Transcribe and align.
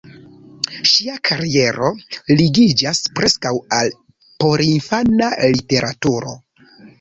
Ŝia 0.91 1.17
kariero 1.29 1.89
ligiĝas 2.39 3.01
preskaŭ 3.19 3.51
al 3.81 3.93
porinfana 4.45 5.31
literaturo. 5.59 6.35